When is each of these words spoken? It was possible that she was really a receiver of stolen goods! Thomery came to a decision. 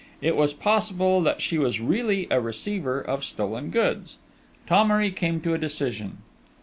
It 0.19 0.35
was 0.35 0.55
possible 0.55 1.21
that 1.21 1.43
she 1.43 1.59
was 1.59 1.79
really 1.79 2.27
a 2.31 2.41
receiver 2.41 2.99
of 2.99 3.23
stolen 3.23 3.69
goods! 3.69 4.17
Thomery 4.65 5.11
came 5.11 5.39
to 5.41 5.53
a 5.53 5.59
decision. 5.59 6.23